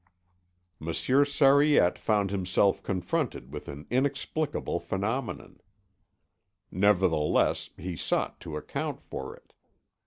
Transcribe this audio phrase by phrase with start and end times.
[0.79, 5.61] Monsieur Sariette found himself confronted with an inexplicable phenomenon;
[6.71, 9.53] nevertheless he sought to account for it.